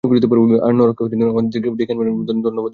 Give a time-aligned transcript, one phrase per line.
[0.03, 1.03] আর, নরককে
[1.25, 2.69] আমাদের দিকে ডেকে আনবেন, ধন্যবাদ আপনাকে।